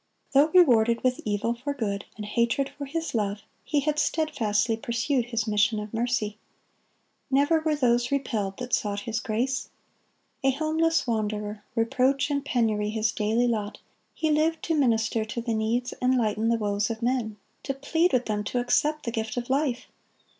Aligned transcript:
(18) 0.31 0.31
Though 0.33 0.59
rewarded 0.59 1.03
with 1.03 1.21
evil 1.25 1.53
for 1.53 1.75
good, 1.75 2.05
and 2.17 2.25
hatred 2.25 2.69
for 2.75 2.85
His 2.85 3.13
love,(19) 3.13 3.41
He 3.65 3.79
had 3.81 3.99
steadfastly 3.99 4.75
pursued 4.75 5.25
His 5.25 5.45
mission 5.47 5.79
of 5.79 5.93
mercy. 5.93 6.39
Never 7.29 7.59
were 7.59 7.75
those 7.75 8.11
repelled 8.11 8.57
that 8.57 8.73
sought 8.73 9.01
His 9.01 9.19
grace. 9.19 9.69
A 10.43 10.49
homeless 10.49 11.05
wanderer, 11.05 11.63
reproach 11.75 12.31
and 12.31 12.43
penury 12.43 12.89
His 12.89 13.11
daily 13.11 13.47
lot, 13.47 13.77
He 14.15 14.31
lived 14.31 14.63
to 14.63 14.73
minister 14.75 15.23
to 15.23 15.39
the 15.39 15.53
needs 15.53 15.93
and 16.01 16.17
lighten 16.17 16.49
the 16.49 16.57
woes 16.57 16.89
of 16.89 17.03
men, 17.03 17.37
to 17.61 17.75
plead 17.75 18.11
with 18.11 18.25
them 18.25 18.43
to 18.45 18.57
accept 18.59 19.03
the 19.03 19.11
gift 19.11 19.37
of 19.37 19.51
life. 19.51 19.85